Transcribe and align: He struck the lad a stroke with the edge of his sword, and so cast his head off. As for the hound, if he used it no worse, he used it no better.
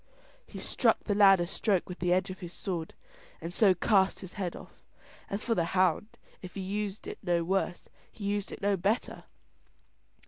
He 0.47 0.57
struck 0.57 1.03
the 1.03 1.13
lad 1.13 1.39
a 1.39 1.45
stroke 1.45 1.87
with 1.87 1.99
the 1.99 2.11
edge 2.11 2.31
of 2.31 2.39
his 2.39 2.53
sword, 2.53 2.95
and 3.39 3.53
so 3.53 3.75
cast 3.75 4.21
his 4.21 4.33
head 4.33 4.55
off. 4.55 4.83
As 5.29 5.43
for 5.43 5.53
the 5.53 5.63
hound, 5.77 6.07
if 6.41 6.55
he 6.55 6.61
used 6.61 7.05
it 7.05 7.19
no 7.21 7.43
worse, 7.43 7.87
he 8.11 8.23
used 8.25 8.51
it 8.51 8.63
no 8.63 8.75
better. 8.77 9.25